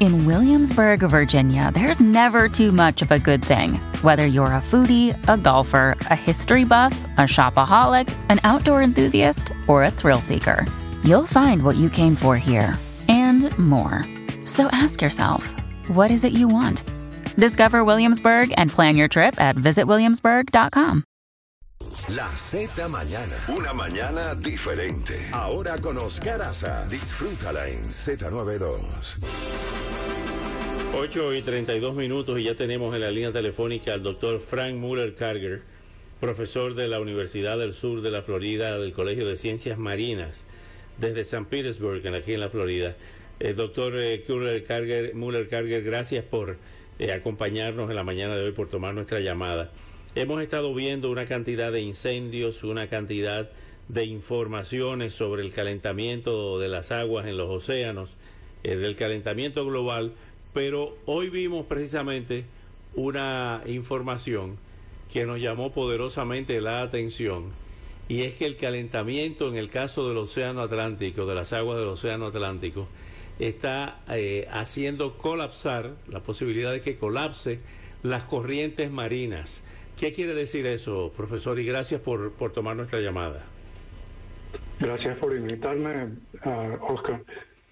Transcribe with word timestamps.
In 0.00 0.26
Williamsburg, 0.26 1.00
Virginia, 1.00 1.72
there's 1.74 1.98
never 1.98 2.48
too 2.48 2.70
much 2.70 3.02
of 3.02 3.10
a 3.10 3.18
good 3.18 3.44
thing. 3.44 3.80
Whether 4.02 4.26
you're 4.26 4.46
a 4.46 4.60
foodie, 4.60 5.16
a 5.26 5.36
golfer, 5.36 5.96
a 6.02 6.14
history 6.14 6.64
buff, 6.64 6.96
a 7.16 7.22
shopaholic, 7.22 8.08
an 8.28 8.38
outdoor 8.44 8.80
enthusiast, 8.80 9.52
or 9.66 9.82
a 9.82 9.90
thrill 9.90 10.20
seeker, 10.20 10.64
you'll 11.02 11.26
find 11.26 11.64
what 11.64 11.76
you 11.76 11.90
came 11.90 12.14
for 12.14 12.36
here 12.36 12.78
and 13.08 13.56
more. 13.58 14.04
So 14.44 14.68
ask 14.70 15.02
yourself, 15.02 15.52
what 15.88 16.12
is 16.12 16.22
it 16.22 16.32
you 16.32 16.46
want? 16.46 16.84
Discover 17.34 17.84
Williamsburg 17.84 18.54
and 18.56 18.70
plan 18.70 18.96
your 18.96 19.08
trip 19.08 19.40
at 19.40 19.56
visitwilliamsburg.com. 19.56 21.04
La 22.10 22.26
Z 22.26 22.68
Mañana. 22.88 23.36
Una 23.48 23.74
mañana 23.74 24.34
diferente. 24.34 25.28
Ahora 25.32 25.76
con 25.78 25.98
Oscar 25.98 26.40
Aza. 26.40 26.86
Disfrútala 26.88 27.68
en 27.68 27.86
Z92. 27.86 28.78
8 31.00 31.32
y 31.34 31.42
32 31.42 31.94
minutos 31.94 32.40
y 32.40 32.42
ya 32.42 32.56
tenemos 32.56 32.92
en 32.92 33.02
la 33.02 33.12
línea 33.12 33.30
telefónica 33.30 33.94
al 33.94 34.02
doctor 34.02 34.40
Frank 34.40 34.74
Muller 34.74 35.14
Carger, 35.14 35.62
profesor 36.20 36.74
de 36.74 36.88
la 36.88 36.98
Universidad 36.98 37.56
del 37.56 37.72
Sur 37.72 38.02
de 38.02 38.10
la 38.10 38.22
Florida 38.22 38.76
del 38.80 38.92
Colegio 38.92 39.24
de 39.24 39.36
Ciencias 39.36 39.78
Marinas 39.78 40.44
desde 40.98 41.22
San 41.22 41.46
Petersburg, 41.46 42.04
aquí 42.08 42.34
en 42.34 42.40
la 42.40 42.50
Florida. 42.50 42.96
Eh, 43.38 43.52
doctor 43.52 43.92
eh, 43.96 44.24
Muller 44.28 44.64
Carger, 44.64 45.14
Muller 45.14 45.48
Carger, 45.48 45.84
gracias 45.84 46.24
por 46.24 46.56
eh, 46.98 47.12
acompañarnos 47.12 47.88
en 47.90 47.94
la 47.94 48.02
mañana 48.02 48.34
de 48.34 48.46
hoy, 48.46 48.52
por 48.52 48.68
tomar 48.68 48.92
nuestra 48.92 49.20
llamada. 49.20 49.70
Hemos 50.16 50.42
estado 50.42 50.74
viendo 50.74 51.12
una 51.12 51.26
cantidad 51.26 51.70
de 51.70 51.80
incendios, 51.80 52.64
una 52.64 52.88
cantidad 52.88 53.52
de 53.86 54.04
informaciones 54.04 55.12
sobre 55.12 55.42
el 55.42 55.52
calentamiento 55.52 56.58
de 56.58 56.66
las 56.66 56.90
aguas 56.90 57.28
en 57.28 57.36
los 57.36 57.48
océanos, 57.48 58.16
del 58.64 58.96
calentamiento 58.96 59.64
global 59.64 60.12
pero 60.58 60.98
hoy 61.06 61.30
vimos 61.30 61.66
precisamente 61.66 62.44
una 62.96 63.62
información 63.66 64.56
que 65.08 65.24
nos 65.24 65.40
llamó 65.40 65.70
poderosamente 65.70 66.60
la 66.60 66.82
atención 66.82 67.52
y 68.08 68.22
es 68.22 68.34
que 68.34 68.44
el 68.44 68.56
calentamiento 68.56 69.48
en 69.48 69.54
el 69.54 69.70
caso 69.70 70.08
del 70.08 70.16
Océano 70.16 70.62
Atlántico, 70.62 71.26
de 71.26 71.36
las 71.36 71.52
aguas 71.52 71.78
del 71.78 71.86
Océano 71.86 72.26
Atlántico, 72.26 72.88
está 73.38 74.00
eh, 74.08 74.48
haciendo 74.50 75.16
colapsar 75.16 75.92
la 76.08 76.24
posibilidad 76.24 76.72
de 76.72 76.80
que 76.80 76.96
colapse 76.96 77.60
las 78.02 78.24
corrientes 78.24 78.90
marinas. 78.90 79.62
¿Qué 79.96 80.10
quiere 80.10 80.34
decir 80.34 80.66
eso, 80.66 81.12
profesor? 81.16 81.60
Y 81.60 81.66
gracias 81.66 82.00
por, 82.00 82.32
por 82.32 82.50
tomar 82.50 82.74
nuestra 82.74 82.98
llamada. 82.98 83.46
Gracias 84.80 85.18
por 85.18 85.36
invitarme, 85.36 86.16
Oscar. 86.80 87.22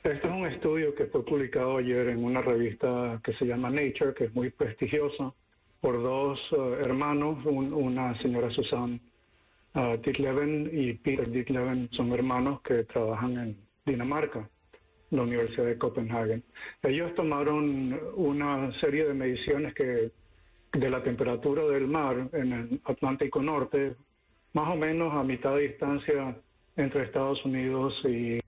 Este 0.06 0.28
es 0.28 0.32
un 0.32 0.46
estudio 0.46 0.94
que 0.94 1.06
fue 1.06 1.24
publicado 1.24 1.78
ayer 1.78 2.10
en 2.10 2.22
una 2.22 2.40
revista 2.40 3.20
que 3.24 3.32
se 3.32 3.44
llama 3.44 3.70
Nature, 3.70 4.14
que 4.14 4.26
es 4.26 4.34
muy 4.36 4.50
prestigiosa, 4.50 5.34
por 5.80 6.00
dos 6.00 6.38
eh, 6.52 6.76
hermanos, 6.80 7.44
una 7.44 8.16
señora 8.22 8.48
Susan 8.50 9.00
uh, 9.74 9.96
y 10.72 10.92
Peter 10.92 11.28
Dietleven, 11.28 11.88
son 11.90 12.12
hermanos 12.12 12.60
que 12.62 12.84
trabajan 12.84 13.36
en 13.36 13.56
Dinamarca, 13.84 14.48
la 15.10 15.22
Universidad 15.22 15.66
de 15.66 15.76
Copenhagen. 15.76 16.44
Ellos 16.84 17.12
tomaron 17.16 17.98
una 18.14 18.72
serie 18.78 19.06
de 19.06 19.14
mediciones 19.14 19.74
que 19.74 20.12
de 20.72 20.90
la 20.90 21.02
temperatura 21.02 21.64
del 21.64 21.88
mar 21.88 22.28
en 22.32 22.52
el 22.52 22.80
Atlántico 22.84 23.42
Norte, 23.42 23.96
más 24.52 24.68
o 24.72 24.76
menos 24.76 25.12
a 25.12 25.24
mitad 25.24 25.56
de 25.56 25.62
distancia 25.62 26.36
entre 26.76 27.02
Estados 27.02 27.44
Unidos 27.44 27.92
y 28.04 28.38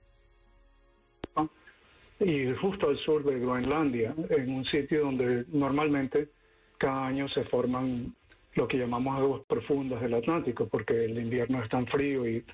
y 2.20 2.52
justo 2.54 2.88
al 2.88 2.98
sur 2.98 3.24
de 3.24 3.38
Groenlandia, 3.38 4.14
en 4.30 4.54
un 4.54 4.64
sitio 4.64 5.02
donde 5.02 5.44
normalmente 5.52 6.28
cada 6.76 7.06
año 7.06 7.28
se 7.28 7.44
forman 7.44 8.14
lo 8.54 8.66
que 8.66 8.78
llamamos 8.78 9.18
aguas 9.18 9.42
profundas 9.46 10.00
del 10.00 10.14
Atlántico, 10.14 10.66
porque 10.66 11.04
el 11.04 11.18
invierno 11.18 11.62
es 11.62 11.68
tan 11.68 11.86
frío 11.86 12.28
y 12.28 12.44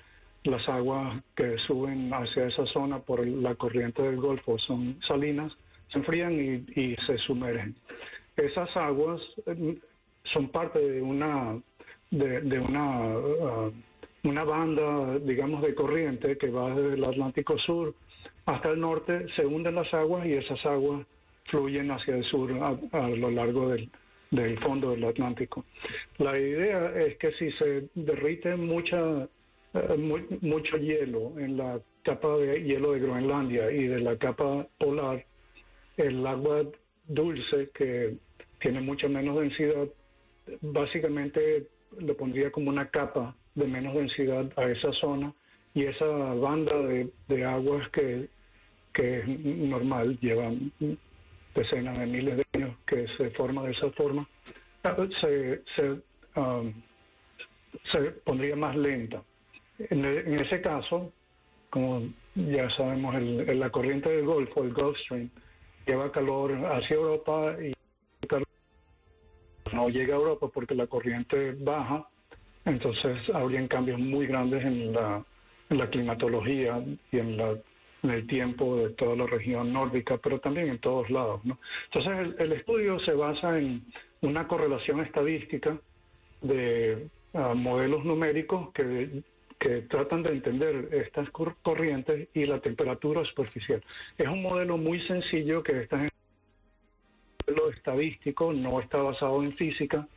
las 0.43 0.67
aguas 0.69 1.21
que 1.35 1.57
suben 1.57 2.13
hacia 2.13 2.47
esa 2.47 2.65
zona 2.67 2.99
por 2.99 3.25
la 3.25 3.55
corriente 3.55 4.03
del 4.03 4.17
Golfo 4.17 4.59
son 4.59 4.97
salinas, 5.01 5.51
se 5.87 5.99
enfrían 5.99 6.65
y, 6.75 6.95
se 6.97 7.17
sumergen. 7.17 7.75
Esas 8.37 8.75
aguas 8.77 9.21
eh, 9.47 9.77
son 10.23 10.49
parte 10.49 10.79
de 10.79 11.01
una 11.01 11.57
de, 12.11 12.59
una 12.59 13.17
uh, 13.17 13.73
una 14.23 14.43
banda, 14.43 15.17
digamos, 15.19 15.61
de 15.61 15.73
corriente 15.73 16.37
que 16.37 16.49
va 16.49 16.73
desde 16.73 16.95
el 16.95 17.03
Atlántico 17.03 17.57
Sur 17.57 17.95
hasta 18.45 18.71
el 18.71 18.79
norte, 18.79 19.25
se 19.35 19.45
hunden 19.45 19.75
las 19.75 19.93
aguas 19.93 20.25
y 20.25 20.33
esas 20.33 20.63
aguas 20.65 21.05
fluyen 21.45 21.91
hacia 21.91 22.15
el 22.15 22.23
sur 22.25 22.51
a, 22.91 23.07
lo 23.09 23.31
largo 23.31 23.69
del, 23.69 23.89
fondo 24.59 24.91
del 24.91 25.03
Atlántico. 25.03 25.65
La 26.17 26.37
idea 26.37 26.91
es 26.95 27.17
que 27.17 27.31
si 27.33 27.51
se 27.53 27.89
derrite 27.95 28.55
mucha, 28.55 29.27
eh, 29.73 30.27
mucho 30.41 30.77
hielo 30.77 31.33
en 31.39 31.57
la 31.57 31.79
capa 32.03 32.37
de 32.37 32.63
hielo 32.63 32.93
de 32.93 32.99
Groenlandia 32.99 33.71
y 33.71 33.87
de 33.87 33.99
la 33.99 34.17
capa 34.17 34.67
polar, 34.77 35.25
el 35.97 36.25
agua 36.25 36.63
dulce, 37.07 37.69
que 37.73 38.15
tiene 38.59 38.81
mucha 38.81 39.07
menos 39.07 39.39
densidad, 39.39 39.87
básicamente 40.61 41.67
le 41.99 42.13
pondría 42.13 42.51
como 42.51 42.69
una 42.69 42.89
capa 42.89 43.35
de 43.55 43.65
menos 43.65 43.95
densidad 43.95 44.51
a 44.55 44.63
esa 44.65 44.91
zona 44.93 45.33
y 45.75 45.83
esa 45.83 46.05
banda 46.05 46.75
de 47.27 47.45
aguas 47.45 47.87
que 47.89 48.29
que 48.95 49.19
es 49.19 49.27
normal, 49.27 50.17
lleva 50.21 50.49
decenas 51.53 51.99
de 51.99 52.05
miles 52.05 52.37
de 52.37 52.45
años 52.53 52.77
que 52.85 53.05
se 53.17 53.29
forma 53.31 53.63
de 53.63 53.71
esa 53.71 53.91
forma, 53.91 54.27
se, 55.19 55.61
se, 55.75 55.89
um, 56.39 56.73
se 57.91 57.99
pondría 58.23 58.55
más 58.55 58.75
lenta. 58.75 59.21
En, 59.77 60.05
ese 60.39 60.61
caso, 60.61 61.11
como 61.69 62.07
ya 62.35 62.69
sabemos, 62.69 63.15
el, 63.15 63.59
la 63.59 63.69
corriente 63.69 64.09
del 64.09 64.25
Golfo, 64.25 64.63
el 64.63 64.73
Gulf 64.73 64.97
Stream, 64.99 65.29
lleva 65.85 66.11
calor 66.11 66.53
hacia 66.53 66.95
Europa 66.95 67.53
y 67.61 67.73
no 69.73 69.89
llega 69.89 70.15
a 70.15 70.19
Europa 70.19 70.47
porque 70.53 70.73
la 70.73 70.87
corriente 70.87 71.51
baja, 71.59 72.07
entonces 72.63 73.17
habrían 73.33 73.67
cambios 73.67 73.99
muy 73.99 74.25
grandes 74.25 74.63
en 74.63 74.93
la, 74.93 75.25
en 75.69 75.77
la 75.77 75.89
climatología 75.89 76.83
y 77.11 77.17
en 77.17 77.37
la 77.37 77.57
en 78.05 78.11
el 78.11 78.27
tiempo 78.27 78.77
de 78.77 78.89
toda 78.91 79.15
la 79.15 79.25
región 79.25 79.73
nórdica, 79.73 80.17
pero 80.17 80.39
también 80.39 80.69
en 80.69 80.79
todos 80.79 81.09
lados. 81.09 81.43
¿no? 81.43 81.59
Entonces, 81.85 82.35
el, 82.39 82.51
estudio 82.51 82.99
se 82.99 83.13
basa 83.13 83.57
en 83.57 83.83
una 84.21 84.47
correlación 84.47 85.01
estadística 85.01 85.77
de 86.41 87.07
ah, 87.33 87.53
modelos 87.55 88.05
numéricos 88.05 88.71
que, 88.73 89.23
que 89.57 89.81
tratan 89.81 90.23
de 90.23 90.31
entender 90.31 90.89
estas 90.91 91.29
corrientes 91.31 92.27
y 92.33 92.45
la 92.45 92.59
temperatura 92.59 93.25
superficial. 93.25 93.83
Es 94.17 94.27
un 94.27 94.41
modelo 94.41 94.77
muy 94.77 95.01
sencillo 95.07 95.63
que 95.63 95.81
está 95.81 96.03
en 96.03 96.09
modelo 97.47 97.71
estadístico, 97.71 98.53
no 98.53 98.79
está 98.79 98.99
basado 98.99 99.43
en 99.43 99.53
física 99.53 100.07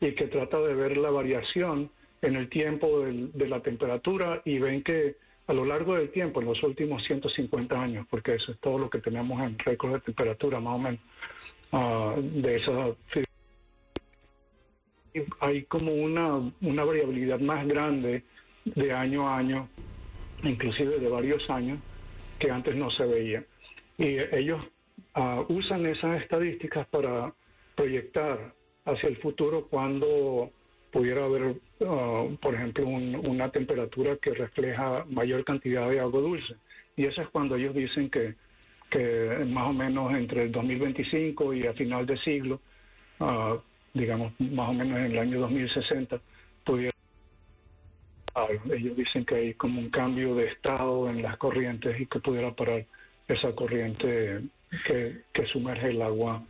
y 0.00 0.12
que 0.12 0.26
trata 0.26 0.60
de 0.60 0.74
ver 0.74 0.96
la 0.96 1.10
variación 1.10 1.90
en 2.22 2.36
el 2.36 2.48
tiempo 2.48 3.00
de 3.04 3.48
la 3.48 3.60
temperatura 3.60 4.42
y 4.44 4.58
ven 4.58 4.82
que 4.82 5.16
a 5.46 5.52
lo 5.54 5.64
largo 5.64 5.96
del 5.96 6.10
tiempo, 6.10 6.40
en 6.40 6.46
los 6.46 6.62
últimos 6.62 7.04
150 7.04 7.80
años, 7.80 8.06
porque 8.10 8.34
eso 8.34 8.52
es 8.52 8.58
todo 8.58 8.78
lo 8.78 8.90
que 8.90 8.98
tenemos 8.98 9.40
en 9.40 9.58
récord 9.58 9.94
de 9.94 10.00
temperatura, 10.00 10.60
más 10.60 10.74
o 10.74 10.78
menos, 10.78 11.00
ah, 11.72 12.14
de 12.18 12.56
esa 12.56 12.94
hay 15.40 15.64
como 15.64 15.92
una, 15.92 16.52
una 16.60 16.84
variabilidad 16.84 17.40
más 17.40 17.66
grande 17.66 18.22
de 18.64 18.92
año 18.92 19.28
a 19.28 19.38
año, 19.38 19.68
inclusive 20.42 20.98
de 20.98 21.08
varios 21.08 21.48
años, 21.50 21.78
que 22.38 22.50
antes 22.50 22.76
no 22.76 22.90
se 22.90 23.04
veía. 23.04 23.44
Y 23.96 24.18
ellos 24.32 24.64
ah, 25.14 25.44
usan 25.48 25.86
esas 25.86 26.22
estadísticas 26.22 26.86
para 26.88 27.32
proyectar 27.74 28.54
hacia 28.84 29.08
el 29.08 29.16
futuro 29.16 29.66
cuando 29.66 30.50
pudiera 30.90 31.24
haber, 31.24 31.56
ah, 31.86 32.26
por 32.40 32.54
ejemplo, 32.54 32.86
una 32.86 33.50
temperatura 33.50 34.16
que 34.16 34.30
refleja 34.32 35.04
mayor 35.08 35.44
cantidad 35.44 35.88
de 35.88 36.00
agua 36.00 36.20
dulce. 36.20 36.54
Y 36.96 37.04
eso 37.06 37.22
es 37.22 37.28
cuando 37.28 37.56
ellos 37.56 37.74
dicen 37.74 38.10
que, 38.10 38.34
que 38.90 39.44
más 39.46 39.68
o 39.68 39.72
menos 39.72 40.14
entre 40.14 40.44
el 40.44 40.52
2025 40.52 41.54
y 41.54 41.66
a 41.66 41.72
final 41.74 42.06
de 42.06 42.16
siglo 42.18 42.60
uh, 43.20 43.58
digamos, 43.94 44.32
más 44.38 44.68
o 44.68 44.72
menos 44.72 44.98
en 44.98 45.12
el 45.12 45.18
año 45.18 45.40
2060, 45.40 46.20
pudiera... 46.64 46.92
Ellos 48.72 48.96
dicen 48.96 49.24
que 49.24 49.34
hay 49.34 49.54
como 49.54 49.80
un 49.80 49.90
cambio 49.90 50.36
de 50.36 50.46
estado 50.46 51.10
en 51.10 51.22
las 51.22 51.36
corrientes 51.38 52.00
y 52.00 52.06
que 52.06 52.20
pudiera 52.20 52.52
parar 52.52 52.86
esa 53.26 53.52
corriente 53.52 54.42
que, 54.84 55.22
que 55.32 55.46
sumerge 55.46 55.88
el 55.88 56.00
agua 56.02 56.44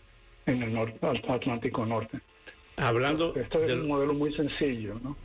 en 0.45 0.63
el 0.63 0.75
norte, 0.75 0.99
Atlántico 1.07 1.87
Norte. 1.87 2.21
Hablando 2.79 3.35
este 3.35 3.65
es 3.65 3.73
un 3.73 3.89
modelo 3.89 4.15
muy 4.15 4.33
sencillo, 4.35 4.95
¿no? 5.03 5.17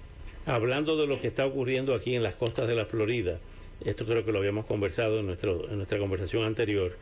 Hablando 0.46 0.98
de 0.98 1.08
lo 1.08 1.22
que 1.22 1.28
está 1.28 1.46
ocurriendo 1.46 1.94
aquí 1.94 2.16
en 2.16 2.24
las 2.24 2.36
costas 2.36 2.68
de 2.68 2.76
la 2.76 2.86
Florida, 2.86 3.40
esto 3.86 4.06
creo 4.06 4.26
que 4.26 4.32
lo 4.32 4.40
habíamos 4.40 4.66
conversado 4.66 5.20
en, 5.20 5.28
nuestro, 5.28 5.70
en 5.70 5.78
nuestra 5.78 6.00
conversación 6.00 6.44
anterior, 6.44 6.98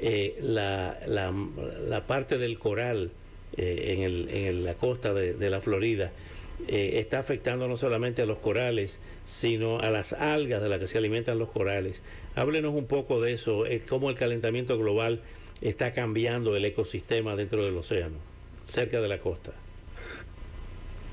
eh, 0.00 0.36
la, 0.40 0.98
la, 1.06 1.32
la, 1.86 2.06
parte 2.06 2.36
del 2.38 2.58
coral 2.58 3.12
eh, 3.56 3.94
en, 3.94 4.02
el, 4.02 4.28
en, 4.30 4.64
la 4.64 4.74
costa 4.74 5.14
de, 5.14 5.34
de 5.34 5.50
la 5.50 5.60
Florida 5.60 6.12
eh, 6.66 6.94
está 6.94 7.20
afectando 7.20 7.68
no 7.68 7.76
solamente 7.76 8.22
a 8.22 8.26
los 8.26 8.40
corales, 8.40 8.98
sino 9.24 9.78
a 9.78 9.90
las 9.90 10.12
algas 10.12 10.60
de 10.60 10.68
las 10.68 10.80
que 10.80 10.88
se 10.88 10.98
alimentan 10.98 11.38
los 11.38 11.50
corales. 11.50 12.02
Háblenos 12.34 12.74
un 12.74 12.86
poco 12.86 13.20
de 13.20 13.34
eso, 13.34 13.64
cómo 13.88 14.10
el 14.10 14.16
calentamiento 14.16 14.76
global 14.78 15.20
está 15.60 15.92
cambiando 15.92 16.56
el 16.56 16.64
ecosistema 16.64 17.36
dentro 17.36 17.64
del 17.64 17.76
océano, 17.76 18.16
cerca 18.66 19.00
de 19.00 19.08
la 19.08 19.18
costa. 19.18 19.52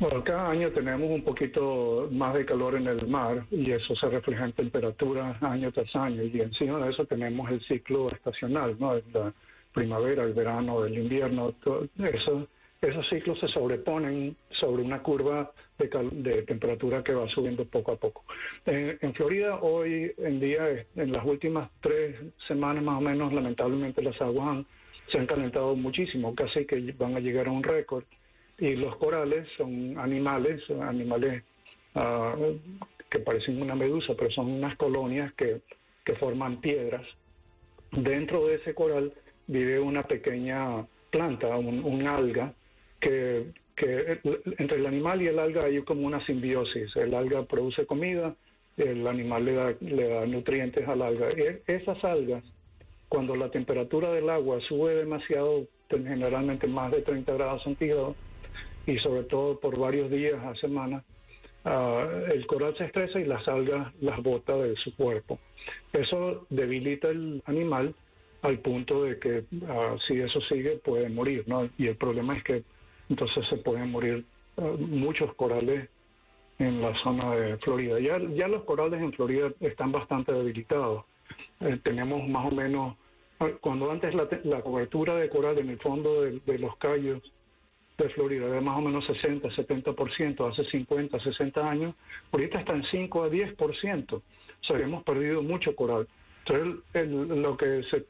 Bueno, 0.02 0.24
cada 0.24 0.50
año 0.50 0.72
tenemos 0.72 1.12
un 1.12 1.24
poquito 1.24 2.10
más 2.12 2.34
de 2.34 2.44
calor 2.44 2.74
en 2.74 2.88
el 2.88 3.08
mar 3.08 3.46
y 3.52 3.70
eso 3.70 3.96
se 3.96 4.10
refleja 4.10 4.46
en 4.46 4.54
temperaturas 4.54 5.42
año 5.44 5.72
tras 5.72 5.96
año 5.96 6.24
y 6.24 6.42
encima 6.42 6.84
de 6.84 6.90
eso 6.90 7.06
tenemos 7.06 7.52
el 7.52 7.62
ciclo 7.62 8.10
estacional, 8.10 8.76
¿no? 8.80 8.96
La 9.14 9.32
primavera, 9.72 10.24
el 10.24 10.34
verano, 10.34 10.84
el 10.86 10.98
invierno, 10.98 11.52
todo 11.64 11.88
eso 12.00 12.48
esos 12.82 13.08
ciclos 13.10 13.40
se 13.40 13.48
sobreponen 13.48 14.36
sobre 14.50 14.82
una 14.82 15.04
curva 15.04 15.52
de, 15.78 15.88
de 16.14 16.42
temperatura 16.42 17.04
que 17.04 17.14
va 17.14 17.30
subiendo 17.30 17.64
poco 17.66 17.92
a 17.92 17.96
poco. 17.96 18.26
En, 18.66 19.14
Florida 19.14 19.58
hoy 19.58 20.12
en 20.18 20.40
día, 20.40 20.84
en 20.96 21.12
las 21.12 21.24
últimas 21.24 21.70
tres 21.80 22.16
semanas 22.48 22.84
más 22.84 22.98
o 22.98 23.02
menos, 23.02 23.32
lamentablemente 23.32 24.02
las 24.02 24.20
aguas 24.20 24.66
se 25.10 25.20
han 25.20 25.28
calentado 25.28 25.76
muchísimo, 25.76 26.34
casi 26.34 26.66
que 26.66 26.92
van 26.98 27.16
a 27.16 27.20
llegar 27.20 27.50
a 27.50 27.52
un 27.52 27.62
récord. 27.62 28.04
Y 28.62 28.76
los 28.76 28.96
corales 28.98 29.48
son 29.58 29.98
animales, 29.98 30.62
animales 30.70 31.44
uh, 31.96 32.54
que 33.10 33.18
parecen 33.18 33.60
una 33.60 33.74
medusa, 33.74 34.14
pero 34.16 34.30
son 34.30 34.52
unas 34.52 34.78
colonias 34.78 35.34
que, 35.34 35.62
que 36.06 36.14
forman 36.14 36.62
piedras. 36.62 37.02
Dentro 37.92 38.46
de 38.46 38.56
ese 38.56 38.76
coral 38.76 39.14
vive 39.48 39.80
una 39.80 40.04
pequeña 40.04 40.86
planta, 41.10 41.58
un, 41.58 41.84
un 41.84 42.08
alga, 42.08 42.54
que, 43.00 43.48
entre 44.60 44.78
el 44.78 44.86
animal 44.86 45.24
y 45.24 45.26
el 45.26 45.40
alga 45.40 45.66
hay 45.66 45.82
como 45.82 46.06
una 46.06 46.24
simbiosis. 46.28 46.96
El 46.96 47.16
alga 47.16 47.44
produce 47.46 47.88
comida, 47.88 48.36
el 48.78 49.08
animal 49.08 49.44
le 49.44 49.54
da, 49.54 49.76
le 49.80 50.08
da 50.08 50.26
nutrientes 50.28 50.88
al 50.88 51.02
alga. 51.02 51.32
E, 51.32 51.64
esas 51.66 52.04
algas, 52.04 52.44
cuando 53.10 53.36
la 53.36 53.50
temperatura 53.50 54.12
del 54.12 54.30
agua 54.30 54.60
sube 54.62 54.94
demasiado, 54.98 55.66
generalmente 55.90 56.68
más 56.68 56.92
de 56.92 57.02
30 57.02 57.34
grados 57.34 57.64
centígrados, 57.64 58.16
y 58.86 58.98
sobre 59.00 59.24
todo 59.24 59.60
por 59.60 59.78
varios 59.78 60.10
días 60.10 60.44
a 60.44 60.56
semanas, 60.56 61.04
uh, 61.66 62.32
el 62.32 62.46
coral 62.48 62.76
se 62.78 62.86
estresa 62.86 63.20
y 63.20 63.26
las 63.26 63.48
algas 63.48 63.94
las 64.02 64.22
bota 64.22 64.56
de 64.56 64.76
su 64.76 64.96
cuerpo. 64.96 65.40
Eso 65.94 66.46
debilita 66.50 67.10
el 67.10 67.42
animal 67.46 67.94
al 68.42 68.60
punto 68.60 69.04
de 69.04 69.20
que 69.20 69.46
uh, 69.52 70.00
si 70.00 70.20
eso 70.20 70.42
sigue 70.42 70.78
puede 70.78 71.10
morir, 71.10 71.44
¿no? 71.48 71.70
Y 71.78 71.88
el 71.88 71.96
problema 71.96 72.36
es 72.36 72.44
que 72.44 72.64
entonces 73.10 73.48
se 73.48 73.58
pueden 73.58 73.92
morir 73.92 74.26
eh, 74.58 74.62
muchos 74.80 75.34
corales 75.36 75.90
en 76.60 76.82
la 76.82 76.98
zona 76.98 77.36
de 77.36 77.58
Florida. 77.58 78.00
Ya, 78.00 78.20
ya 78.36 78.48
los 78.48 78.64
corales 78.64 79.02
en 79.02 79.14
Florida 79.14 79.52
están 79.60 79.92
bastante 79.92 80.32
debilitados. 80.32 81.06
Eh, 81.60 81.80
tenemos 81.84 82.28
más 82.28 82.52
o 82.52 82.56
menos, 82.56 82.96
cuando 83.60 83.92
antes 83.92 84.14
la, 84.14 84.28
la 84.44 84.62
cobertura 84.62 85.16
de 85.16 85.30
coral 85.30 85.58
en 85.58 85.70
el 85.70 85.80
fondo 85.80 86.22
de, 86.22 86.40
de, 86.46 86.60
los 86.60 86.76
callos 86.78 87.22
de 88.04 88.10
Florida 88.10 88.48
era 88.48 88.62
más 88.62 88.78
o 88.78 88.82
menos 88.82 89.06
60, 89.06 89.50
70%, 89.50 90.52
hace 90.52 90.70
50, 90.70 91.20
60 91.20 91.70
años, 91.70 91.96
ahorita 92.32 92.60
está 92.60 92.74
en 92.74 92.84
5 92.84 93.24
a 93.24 93.30
10%. 93.30 94.14
O 94.14 94.22
sea, 94.62 94.78
hemos 94.78 95.04
perdido 95.04 95.42
mucho 95.42 95.76
coral. 95.76 96.08
Entonces, 96.46 96.84
el, 96.94 97.42
lo 97.42 97.58
que 97.58 97.84
se, 97.90 98.06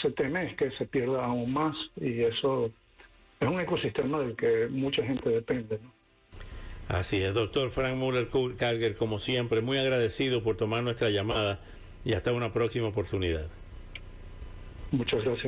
se 0.00 0.10
teme 0.12 0.50
es 0.50 0.56
que 0.56 0.70
se 0.72 0.86
pierda 0.86 1.24
aún 1.24 1.52
más 1.52 1.76
y 1.96 2.20
eso 2.20 2.70
es 3.40 3.48
un 3.48 3.60
ecosistema 3.60 4.20
del 4.20 4.36
que 4.36 4.68
mucha 4.70 5.02
gente 5.04 5.28
depende. 5.28 5.78
¿no? 5.82 5.92
Así 6.88 7.22
es, 7.22 7.32
doctor 7.34 7.70
Frank 7.70 7.96
Muller 7.96 8.28
Karger, 8.58 8.96
como 8.96 9.18
siempre, 9.18 9.60
muy 9.60 9.78
agradecido 9.78 10.42
por 10.42 10.56
tomar 10.56 10.82
nuestra 10.82 11.10
llamada 11.10 11.60
y 12.04 12.12
hasta 12.12 12.32
una 12.32 12.52
próxima 12.52 12.88
oportunidad. 12.88 13.48
Muchas 14.90 15.24
gracias. 15.24 15.40